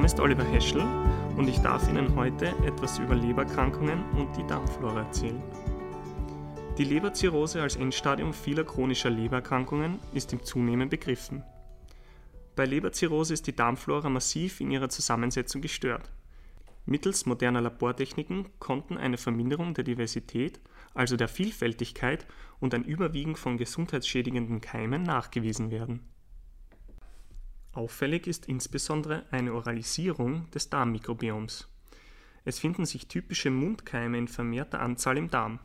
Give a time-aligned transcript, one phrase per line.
[0.00, 0.80] Name ist Oliver Heschel
[1.36, 5.42] und ich darf Ihnen heute etwas über Lebererkrankungen und die Darmflora erzählen.
[6.78, 11.42] Die Leberzirrhose als Endstadium vieler chronischer Lebererkrankungen ist im Zunehmen begriffen.
[12.56, 16.10] Bei Leberzirrhose ist die Darmflora massiv in ihrer Zusammensetzung gestört.
[16.86, 20.60] Mittels moderner Labortechniken konnten eine Verminderung der Diversität,
[20.94, 22.24] also der Vielfältigkeit
[22.58, 26.00] und ein Überwiegen von gesundheitsschädigenden Keimen nachgewiesen werden.
[27.72, 31.68] Auffällig ist insbesondere eine Oralisierung des Darmmikrobioms.
[32.44, 35.60] Es finden sich typische Mundkeime in vermehrter Anzahl im Darm.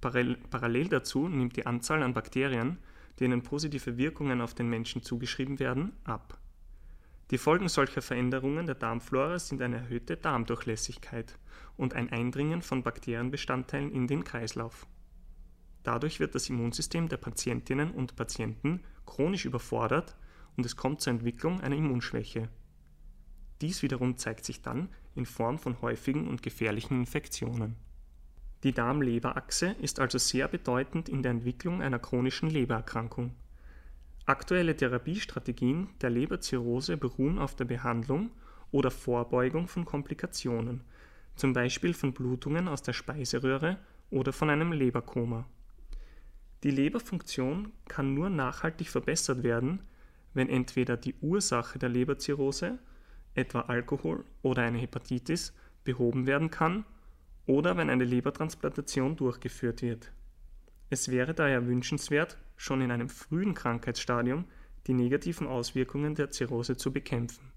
[0.00, 2.78] Parallel dazu nimmt die Anzahl an Bakterien,
[3.20, 6.38] denen positive Wirkungen auf den Menschen zugeschrieben werden, ab.
[7.30, 11.38] Die Folgen solcher Veränderungen der Darmflora sind eine erhöhte Darmdurchlässigkeit
[11.76, 14.86] und ein Eindringen von Bakterienbestandteilen in den Kreislauf.
[15.84, 20.16] Dadurch wird das Immunsystem der Patientinnen und Patienten chronisch überfordert
[20.56, 22.48] und es kommt zur Entwicklung einer Immunschwäche.
[23.60, 27.76] Dies wiederum zeigt sich dann in Form von häufigen und gefährlichen Infektionen.
[28.62, 33.34] Die Darm-Leber-Achse ist also sehr bedeutend in der Entwicklung einer chronischen Lebererkrankung.
[34.26, 38.30] Aktuelle Therapiestrategien der Leberzirrhose beruhen auf der Behandlung
[38.70, 40.82] oder Vorbeugung von Komplikationen,
[41.36, 43.78] zum Beispiel von Blutungen aus der Speiseröhre
[44.10, 45.46] oder von einem Leberkoma.
[46.62, 49.82] Die Leberfunktion kann nur nachhaltig verbessert werden,
[50.34, 52.78] wenn entweder die Ursache der Leberzirrhose,
[53.34, 55.54] etwa Alkohol oder eine Hepatitis,
[55.84, 56.84] behoben werden kann
[57.46, 60.12] oder wenn eine Lebertransplantation durchgeführt wird.
[60.90, 64.44] Es wäre daher wünschenswert, schon in einem frühen Krankheitsstadium
[64.86, 67.52] die negativen Auswirkungen der Zirrhose zu bekämpfen.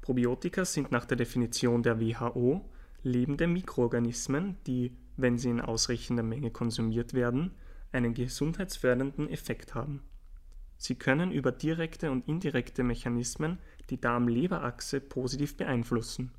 [0.00, 2.70] Probiotika sind nach der Definition der WHO
[3.02, 7.52] lebende Mikroorganismen, die, wenn sie in ausreichender Menge konsumiert werden,
[7.92, 10.02] einen gesundheitsfördernden Effekt haben.
[10.78, 13.58] Sie können über direkte und indirekte Mechanismen
[13.90, 16.32] die Darm-Leber-Achse positiv beeinflussen.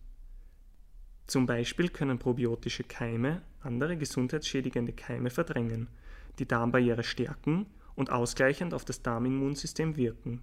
[1.26, 5.90] Zum Beispiel können probiotische Keime andere gesundheitsschädigende Keime verdrängen,
[6.40, 7.66] die Darmbarriere stärken
[7.96, 10.42] und ausgleichend auf das Darmimmunsystem wirken.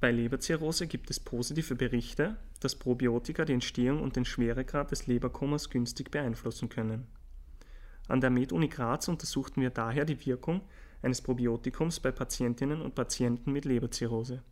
[0.00, 5.70] Bei Leberzirrhose gibt es positive Berichte, dass Probiotika die Entstehung und den Schweregrad des Leberkomas
[5.70, 7.06] günstig beeinflussen können
[8.08, 10.62] an der Med-Uni Graz untersuchten wir daher die Wirkung
[11.02, 14.42] eines Probiotikums bei Patientinnen und Patienten mit Leberzirrhose.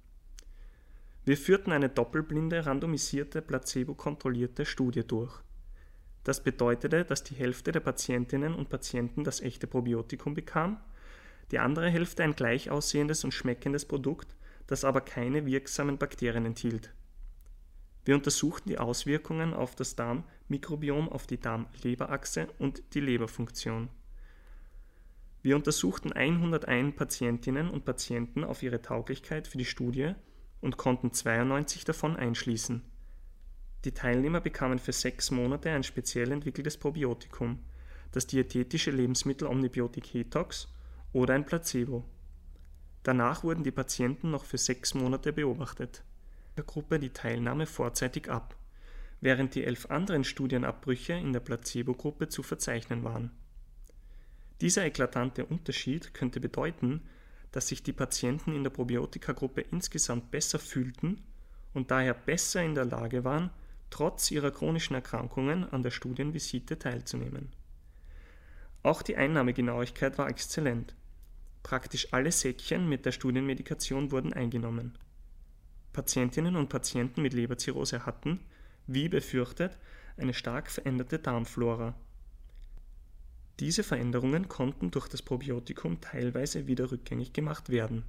[1.24, 5.40] Wir führten eine doppelblinde, randomisierte, placebo-kontrollierte Studie durch.
[6.22, 10.78] Das bedeutete, dass die Hälfte der Patientinnen und Patienten das echte Probiotikum bekam,
[11.50, 14.36] die andere Hälfte ein gleich aussehendes und schmeckendes Produkt,
[14.66, 16.92] das aber keine wirksamen Bakterien enthielt.
[18.04, 19.96] Wir untersuchten die Auswirkungen auf das
[20.48, 23.88] Darmmikrobiom, auf die Darm-Leber-Achse und die Leberfunktion.
[25.42, 30.14] Wir untersuchten 101 Patientinnen und Patienten auf ihre Tauglichkeit für die Studie
[30.60, 32.82] und konnten 92 davon einschließen.
[33.84, 37.60] Die Teilnehmer bekamen für sechs Monate ein speziell entwickeltes Probiotikum,
[38.12, 40.72] das diätetische Lebensmittel Omnibiotik Hetox
[41.12, 42.04] oder ein Placebo.
[43.02, 46.02] Danach wurden die Patienten noch für sechs Monate beobachtet
[46.56, 48.56] der Gruppe die Teilnahme vorzeitig ab,
[49.20, 53.30] während die elf anderen Studienabbrüche in der Placebo-Gruppe zu verzeichnen waren.
[54.60, 57.02] Dieser eklatante Unterschied könnte bedeuten,
[57.52, 61.22] dass sich die Patienten in der Probiotika-Gruppe insgesamt besser fühlten
[61.74, 63.50] und daher besser in der Lage waren,
[63.90, 67.50] trotz ihrer chronischen Erkrankungen an der Studienvisite teilzunehmen.
[68.82, 70.94] Auch die Einnahmegenauigkeit war exzellent.
[71.62, 74.96] Praktisch alle Säckchen mit der Studienmedikation wurden eingenommen.
[75.92, 78.40] Patientinnen und Patienten mit Leberzirrhose hatten,
[78.86, 79.76] wie befürchtet,
[80.16, 81.94] eine stark veränderte Darmflora.
[83.60, 88.04] Diese Veränderungen konnten durch das Probiotikum teilweise wieder rückgängig gemacht werden.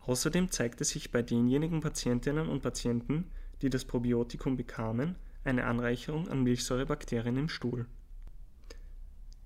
[0.00, 3.30] Außerdem zeigte sich bei denjenigen Patientinnen und Patienten,
[3.60, 7.86] die das Probiotikum bekamen, eine Anreicherung an Milchsäurebakterien im Stuhl.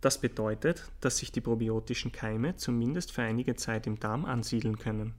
[0.01, 5.15] Das bedeutet, dass sich die probiotischen Keime zumindest für einige Zeit im Darm ansiedeln können.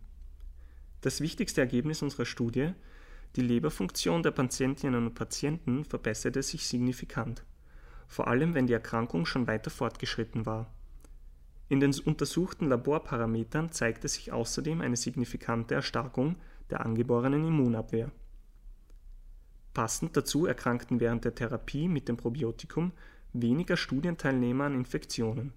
[1.01, 2.73] Das wichtigste Ergebnis unserer Studie,
[3.37, 7.45] die Leberfunktion der Patientinnen und Patienten verbesserte sich signifikant,
[8.07, 10.73] vor allem wenn die Erkrankung schon weiter fortgeschritten war.
[11.69, 16.37] In den untersuchten Laborparametern zeigte sich außerdem eine signifikante Erstarkung
[16.71, 18.11] der angeborenen Immunabwehr.
[19.73, 22.91] Passend dazu erkrankten während der Therapie mit dem Probiotikum
[23.33, 25.53] weniger Studienteilnehmer an Infektionen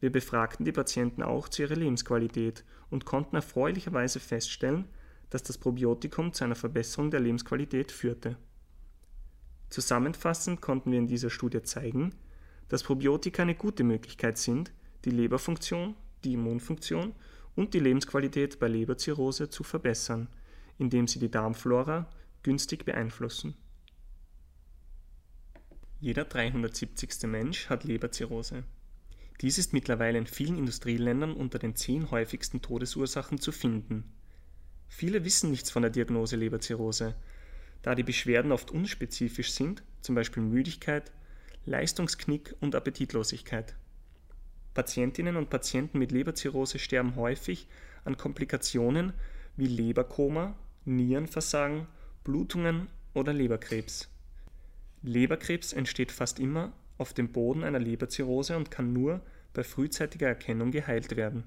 [0.00, 4.86] wir befragten die Patienten auch zu ihrer Lebensqualität und konnten erfreulicherweise feststellen,
[5.30, 8.36] dass das Probiotikum zu einer Verbesserung der Lebensqualität führte.
[9.70, 12.14] Zusammenfassend konnten wir in dieser Studie zeigen,
[12.68, 14.72] dass Probiotika eine gute Möglichkeit sind,
[15.04, 15.94] die Leberfunktion,
[16.24, 17.14] die Immunfunktion
[17.54, 20.28] und die Lebensqualität bei Leberzirrhose zu verbessern,
[20.78, 22.08] indem sie die Darmflora
[22.42, 23.56] günstig beeinflussen.
[25.98, 27.22] Jeder 370.
[27.24, 28.64] Mensch hat Leberzirrhose.
[29.40, 34.12] Dies ist mittlerweile in vielen Industrieländern unter den zehn häufigsten Todesursachen zu finden.
[34.88, 37.14] Viele wissen nichts von der Diagnose Leberzirrhose,
[37.82, 41.12] da die Beschwerden oft unspezifisch sind, zum Beispiel Müdigkeit,
[41.64, 43.74] Leistungsknick und Appetitlosigkeit.
[44.74, 47.66] Patientinnen und Patienten mit Leberzirrhose sterben häufig
[48.04, 49.12] an Komplikationen
[49.56, 50.54] wie Leberkoma,
[50.84, 51.86] Nierenversagen,
[52.24, 54.08] Blutungen oder Leberkrebs.
[55.02, 59.20] Leberkrebs entsteht fast immer auf dem Boden einer Leberzirrhose und kann nur
[59.52, 61.44] bei frühzeitiger Erkennung geheilt werden.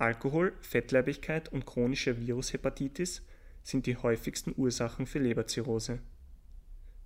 [0.00, 3.20] Alkohol, Fettleibigkeit und chronische Virushepatitis
[3.62, 5.98] sind die häufigsten Ursachen für Leberzirrhose.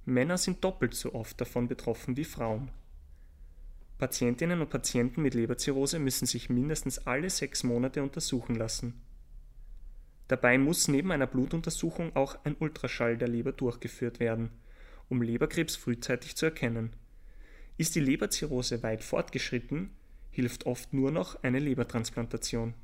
[0.05, 2.71] Männer sind doppelt so oft davon betroffen wie Frauen.
[3.99, 9.03] Patientinnen und Patienten mit Leberzirrhose müssen sich mindestens alle sechs Monate untersuchen lassen.
[10.29, 14.51] Dabei muss neben einer Blutuntersuchung auch ein Ultraschall der Leber durchgeführt werden,
[15.09, 16.95] um Leberkrebs frühzeitig zu erkennen.
[17.77, 19.91] Ist die Leberzirrhose weit fortgeschritten,
[20.31, 22.75] hilft oft nur noch eine Lebertransplantation.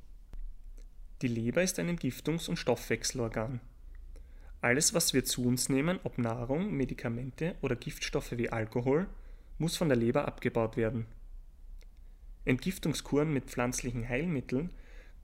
[1.22, 3.60] Die Leber ist ein Entgiftungs- und Stoffwechselorgan.
[4.62, 9.06] Alles, was wir zu uns nehmen, ob Nahrung, Medikamente oder Giftstoffe wie Alkohol,
[9.58, 11.06] muss von der Leber abgebaut werden.
[12.46, 14.70] Entgiftungskuren mit pflanzlichen Heilmitteln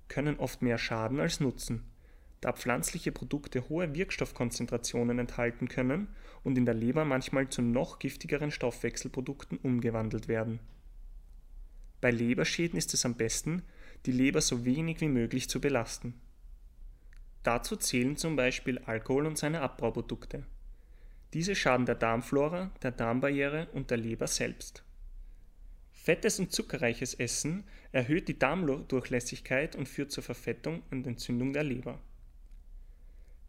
[0.08, 1.84] können oft mehr schaden als nutzen,
[2.42, 6.08] da pflanzliche Produkte hohe Wirkstoffkonzentrationen enthalten können
[6.44, 10.60] und in der Leber manchmal zu noch giftigeren Stoffwechselprodukten umgewandelt werden.
[12.02, 13.62] Bei Leberschäden ist es am besten,
[14.04, 16.14] die Leber so wenig wie möglich zu belasten.
[17.42, 20.44] Dazu zählen zum Beispiel Alkohol und seine Abbauprodukte.
[21.32, 24.84] Diese schaden der Darmflora, der Darmbarriere und der Leber selbst.
[25.92, 32.00] Fettes und zuckerreiches Essen erhöht die Darmdurchlässigkeit und führt zur Verfettung und Entzündung der Leber.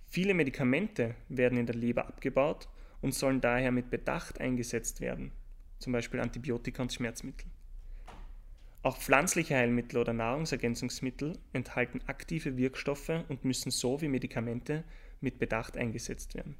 [0.07, 2.67] Viele Medikamente werden in der Leber abgebaut
[3.01, 5.31] und sollen daher mit Bedacht eingesetzt werden,
[5.79, 7.47] zum Beispiel Antibiotika und Schmerzmittel.
[8.87, 14.85] Auch pflanzliche Heilmittel oder Nahrungsergänzungsmittel enthalten aktive Wirkstoffe und müssen so wie Medikamente
[15.19, 16.55] mit Bedacht eingesetzt werden.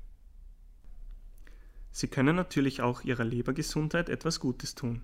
[1.94, 5.03] Sie können natürlich auch Ihrer Lebergesundheit etwas Gutes tun.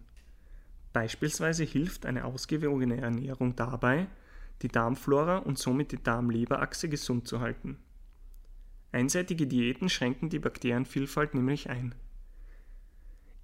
[0.92, 4.08] Beispielsweise hilft eine ausgewogene Ernährung dabei,
[4.62, 7.78] die Darmflora und somit die Darm-Leber-Achse gesund zu halten.
[8.92, 11.96] Einseitige Diäten schränken die Bakterienvielfalt nämlich ein.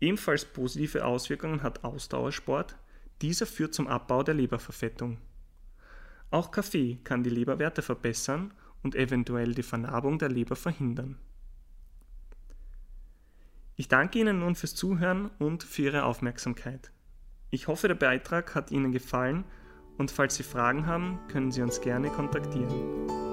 [0.02, 2.76] Ebenfalls positive Auswirkungen hat Ausdauersport,
[3.22, 5.18] dieser führt zum Abbau der Leberverfettung.
[6.32, 11.18] Auch Kaffee kann die Leberwerte verbessern und eventuell die Vernarbung der Leber verhindern.
[13.76, 16.92] Ich danke Ihnen nun fürs Zuhören und für Ihre Aufmerksamkeit.
[17.50, 19.46] Ich hoffe, der Beitrag hat Ihnen gefallen
[19.98, 23.29] und falls Sie Fragen haben, können Sie uns gerne kontaktieren.